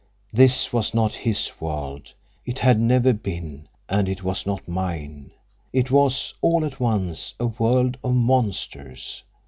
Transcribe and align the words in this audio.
This 0.33 0.73
was 0.73 0.95
not 0.95 1.13
his 1.13 1.51
world; 1.59 2.11
it 2.43 2.57
had 2.57 2.79
never 2.79 3.13
been—and 3.13 4.09
it 4.09 4.23
was 4.23 4.47
not 4.47 4.67
mine. 4.67 5.29
It 5.71 5.91
was, 5.91 6.33
all 6.41 6.65
at 6.65 6.79
once, 6.79 7.35
a 7.39 7.45
world 7.45 7.99
of 8.03 8.15
monsters. 8.15 9.21